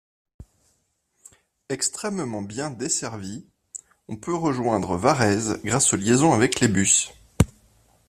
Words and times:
Extrêmement 1.69 2.41
bien 2.41 2.71
desservie, 2.71 3.45
on 4.07 4.15
peut 4.17 4.33
rejoindre 4.33 4.97
Varèse 4.97 5.59
grâce 5.63 5.93
aux 5.93 5.97
liaisons 5.97 6.33
avec 6.33 6.59
les 6.59 6.67
bus. 6.69 7.11